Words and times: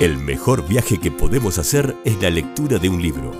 El 0.00 0.18
mejor 0.18 0.66
viaje 0.66 0.98
que 0.98 1.12
podemos 1.12 1.58
hacer 1.58 1.96
es 2.04 2.20
la 2.20 2.28
lectura 2.28 2.78
de 2.78 2.88
un 2.88 3.00
libro. 3.00 3.30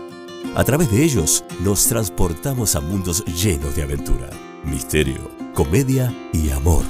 A 0.54 0.62
través 0.62 0.88
de 0.88 1.02
ellos 1.02 1.44
nos 1.64 1.84
transportamos 1.88 2.76
a 2.76 2.80
mundos 2.80 3.24
llenos 3.24 3.74
de 3.74 3.82
aventura, 3.82 4.30
misterio, 4.62 5.32
comedia 5.52 6.14
y 6.32 6.50
amor. 6.50 6.84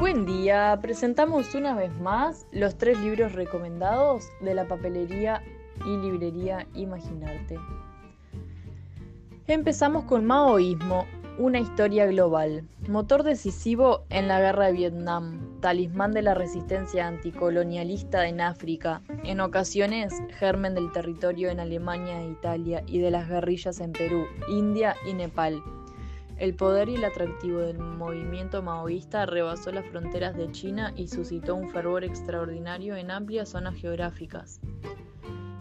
Buen 0.00 0.26
día, 0.26 0.76
presentamos 0.82 1.54
una 1.54 1.76
vez 1.76 1.96
más 2.00 2.48
los 2.50 2.76
tres 2.76 2.98
libros 2.98 3.34
recomendados 3.34 4.24
de 4.40 4.54
la 4.54 4.66
papelería 4.66 5.40
y 5.86 5.96
librería 5.98 6.66
Imaginarte. 6.74 7.60
Empezamos 9.48 10.06
con 10.06 10.24
Maoísmo, 10.24 11.06
una 11.38 11.60
historia 11.60 12.06
global, 12.06 12.66
motor 12.88 13.22
decisivo 13.22 14.04
en 14.08 14.26
la 14.26 14.40
guerra 14.40 14.66
de 14.66 14.72
Vietnam, 14.72 15.60
talismán 15.60 16.12
de 16.12 16.22
la 16.22 16.34
resistencia 16.34 17.06
anticolonialista 17.06 18.26
en 18.26 18.40
África, 18.40 19.02
en 19.22 19.40
ocasiones 19.40 20.14
germen 20.38 20.74
del 20.74 20.90
territorio 20.92 21.50
en 21.50 21.60
Alemania 21.60 22.22
e 22.22 22.30
Italia 22.30 22.82
y 22.86 23.00
de 23.00 23.10
las 23.10 23.28
guerrillas 23.28 23.80
en 23.80 23.92
Perú, 23.92 24.24
India 24.48 24.96
y 25.06 25.12
Nepal. 25.12 25.62
El 26.38 26.54
poder 26.54 26.88
y 26.88 26.94
el 26.94 27.04
atractivo 27.04 27.60
del 27.60 27.78
movimiento 27.78 28.62
maoísta 28.62 29.26
rebasó 29.26 29.72
las 29.72 29.86
fronteras 29.86 30.36
de 30.36 30.50
China 30.52 30.92
y 30.96 31.08
suscitó 31.08 31.54
un 31.54 31.70
fervor 31.70 32.04
extraordinario 32.04 32.96
en 32.96 33.10
amplias 33.10 33.50
zonas 33.50 33.74
geográficas. 33.74 34.60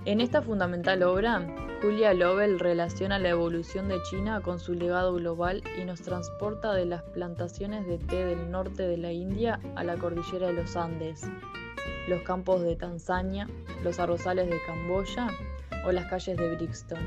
En 0.05 0.21
esta 0.21 0.43
fundamental 0.43 1.01
obra, 1.01 1.47
Julia 1.81 2.13
Lovell 2.13 2.59
relaciona 2.59 3.17
la 3.17 3.29
evolución 3.29 3.87
de 3.87 3.99
China 4.03 4.39
con 4.39 4.59
su 4.59 4.75
legado 4.75 5.15
global 5.15 5.63
y 5.81 5.83
nos 5.83 6.03
transporta 6.03 6.75
de 6.75 6.85
las 6.85 7.01
plantaciones 7.01 7.87
de 7.87 7.97
té 7.97 8.23
del 8.23 8.51
norte 8.51 8.83
de 8.83 8.97
la 8.97 9.11
India 9.11 9.59
a 9.75 9.83
la 9.83 9.97
cordillera 9.97 10.45
de 10.45 10.53
los 10.53 10.75
Andes, 10.75 11.23
los 12.07 12.21
campos 12.21 12.61
de 12.61 12.75
Tanzania, 12.75 13.49
los 13.83 13.97
arrozales 13.97 14.47
de 14.47 14.61
Camboya 14.67 15.27
o 15.87 15.91
las 15.91 16.05
calles 16.05 16.37
de 16.37 16.55
Brixton. 16.55 16.99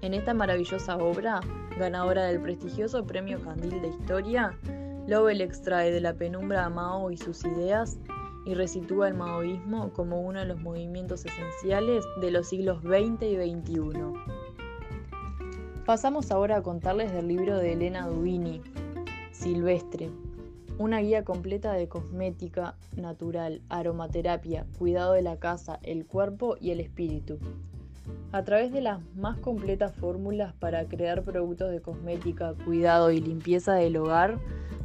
En 0.00 0.14
esta 0.14 0.32
maravillosa 0.32 0.96
obra, 0.96 1.40
ganadora 1.78 2.24
del 2.24 2.40
prestigioso 2.40 3.06
Premio 3.06 3.38
Candil 3.44 3.82
de 3.82 3.88
Historia, 3.88 4.58
Lovell 5.06 5.42
extrae 5.42 5.90
de 5.90 6.00
la 6.00 6.14
penumbra 6.14 6.64
a 6.64 6.70
Mao 6.70 7.10
y 7.10 7.18
sus 7.18 7.44
ideas 7.44 7.98
y 8.44 8.54
resitúa 8.54 9.08
el 9.08 9.14
maoísmo 9.14 9.92
como 9.92 10.20
uno 10.20 10.40
de 10.40 10.46
los 10.46 10.60
movimientos 10.60 11.24
esenciales 11.24 12.04
de 12.20 12.30
los 12.30 12.48
siglos 12.48 12.82
XX 12.82 13.22
y 13.22 13.36
XXI. 13.36 13.80
Pasamos 15.84 16.30
ahora 16.30 16.58
a 16.58 16.62
contarles 16.62 17.12
del 17.12 17.28
libro 17.28 17.58
de 17.58 17.72
Elena 17.72 18.06
Dubini, 18.06 18.62
Silvestre, 19.32 20.10
una 20.78 21.00
guía 21.00 21.24
completa 21.24 21.72
de 21.72 21.88
cosmética 21.88 22.76
natural, 22.96 23.62
aromaterapia, 23.68 24.66
cuidado 24.78 25.12
de 25.12 25.22
la 25.22 25.36
casa, 25.36 25.78
el 25.82 26.06
cuerpo 26.06 26.56
y 26.60 26.70
el 26.70 26.80
espíritu. 26.80 27.38
A 28.32 28.44
través 28.44 28.72
de 28.72 28.80
las 28.80 29.00
más 29.14 29.38
completas 29.38 29.94
fórmulas 29.94 30.54
para 30.54 30.86
crear 30.86 31.22
productos 31.22 31.70
de 31.70 31.80
cosmética, 31.80 32.54
cuidado 32.64 33.10
y 33.10 33.20
limpieza 33.20 33.74
del 33.74 33.96
hogar, 33.96 34.38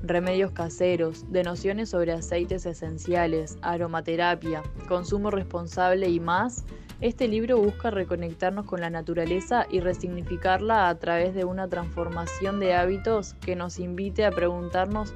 remedios 0.03 0.51
caseros, 0.51 1.31
de 1.31 1.43
nociones 1.43 1.89
sobre 1.89 2.11
aceites 2.11 2.65
esenciales, 2.65 3.57
aromaterapia, 3.61 4.63
consumo 4.87 5.31
responsable 5.31 6.09
y 6.09 6.19
más, 6.19 6.65
este 6.99 7.27
libro 7.27 7.59
busca 7.59 7.91
reconectarnos 7.91 8.65
con 8.65 8.81
la 8.81 8.89
naturaleza 8.89 9.67
y 9.69 9.81
resignificarla 9.81 10.89
a 10.89 10.95
través 10.97 11.35
de 11.35 11.45
una 11.45 11.67
transformación 11.67 12.59
de 12.59 12.73
hábitos 12.73 13.35
que 13.35 13.55
nos 13.55 13.77
invite 13.77 14.25
a 14.25 14.31
preguntarnos 14.31 15.13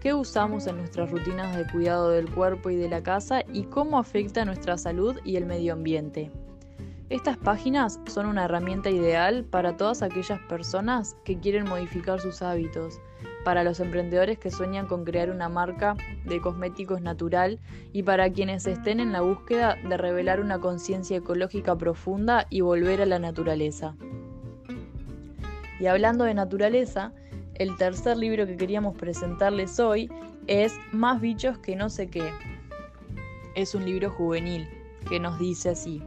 qué 0.00 0.14
usamos 0.14 0.68
en 0.68 0.76
nuestras 0.76 1.10
rutinas 1.10 1.56
de 1.56 1.66
cuidado 1.66 2.10
del 2.10 2.30
cuerpo 2.30 2.70
y 2.70 2.76
de 2.76 2.88
la 2.88 3.02
casa 3.02 3.42
y 3.52 3.64
cómo 3.64 3.98
afecta 3.98 4.44
nuestra 4.44 4.78
salud 4.78 5.16
y 5.24 5.34
el 5.36 5.46
medio 5.46 5.72
ambiente. 5.72 6.30
Estas 7.10 7.36
páginas 7.36 8.00
son 8.06 8.24
una 8.24 8.46
herramienta 8.46 8.88
ideal 8.88 9.44
para 9.44 9.76
todas 9.76 10.02
aquellas 10.02 10.40
personas 10.48 11.16
que 11.22 11.38
quieren 11.38 11.68
modificar 11.68 12.18
sus 12.18 12.40
hábitos, 12.40 12.98
para 13.44 13.62
los 13.62 13.78
emprendedores 13.80 14.38
que 14.38 14.50
sueñan 14.50 14.86
con 14.86 15.04
crear 15.04 15.30
una 15.30 15.50
marca 15.50 15.96
de 16.24 16.40
cosméticos 16.40 17.02
natural 17.02 17.60
y 17.92 18.04
para 18.04 18.32
quienes 18.32 18.66
estén 18.66 19.00
en 19.00 19.12
la 19.12 19.20
búsqueda 19.20 19.76
de 19.86 19.98
revelar 19.98 20.40
una 20.40 20.58
conciencia 20.60 21.18
ecológica 21.18 21.76
profunda 21.76 22.46
y 22.48 22.62
volver 22.62 23.02
a 23.02 23.06
la 23.06 23.18
naturaleza. 23.18 23.94
Y 25.78 25.86
hablando 25.86 26.24
de 26.24 26.32
naturaleza, 26.32 27.12
el 27.56 27.76
tercer 27.76 28.16
libro 28.16 28.46
que 28.46 28.56
queríamos 28.56 28.96
presentarles 28.96 29.78
hoy 29.78 30.10
es 30.46 30.74
Más 30.90 31.20
bichos 31.20 31.58
que 31.58 31.76
no 31.76 31.90
sé 31.90 32.08
qué. 32.08 32.30
Es 33.54 33.74
un 33.74 33.84
libro 33.84 34.10
juvenil 34.10 34.66
que 35.06 35.20
nos 35.20 35.38
dice 35.38 35.68
así. 35.68 36.02